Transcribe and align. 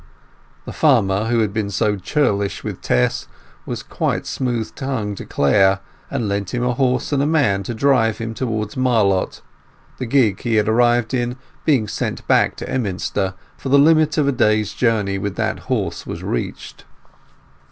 The 0.65 0.73
farmer 0.73 1.25
who 1.25 1.41
had 1.41 1.53
been 1.53 1.69
so 1.69 1.95
churlish 1.95 2.63
with 2.63 2.81
Tess 2.81 3.27
was 3.67 3.83
quite 3.83 4.25
smooth 4.25 4.73
tongued 4.73 5.17
to 5.17 5.25
Clare, 5.27 5.79
and 6.09 6.27
lent 6.27 6.55
him 6.55 6.63
a 6.63 6.73
horse 6.73 7.11
and 7.13 7.31
man 7.31 7.61
to 7.61 7.75
drive 7.75 8.17
him 8.17 8.33
towards 8.33 8.75
Marlott, 8.75 9.43
the 9.99 10.07
gig 10.07 10.41
he 10.41 10.55
had 10.55 10.67
arrived 10.67 11.13
in 11.13 11.35
being 11.65 11.87
sent 11.87 12.27
back 12.27 12.55
to 12.55 12.67
Emminster; 12.67 13.35
for 13.59 13.69
the 13.69 13.77
limit 13.77 14.17
of 14.17 14.27
a 14.27 14.31
day's 14.31 14.73
journey 14.73 15.19
with 15.19 15.35
that 15.35 15.59
horse 15.69 16.07
was 16.07 16.23
reached. 16.23 16.83